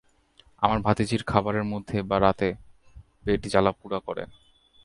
[0.61, 2.49] আমার ভাতিজির খাবারের মধ্যে বা রাতে
[3.23, 4.23] পেট জ্বালা পুড়া করে।